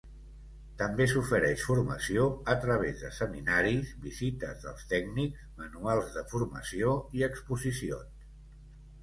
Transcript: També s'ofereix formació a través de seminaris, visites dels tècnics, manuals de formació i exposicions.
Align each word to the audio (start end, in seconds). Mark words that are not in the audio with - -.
També 0.77 1.05
s'ofereix 1.09 1.65
formació 1.67 2.23
a 2.53 2.55
través 2.63 3.03
de 3.03 3.11
seminaris, 3.17 3.93
visites 4.07 4.65
dels 4.65 4.89
tècnics, 4.95 5.45
manuals 5.61 6.11
de 6.17 6.25
formació 6.33 6.97
i 7.21 7.29
exposicions. 7.31 8.27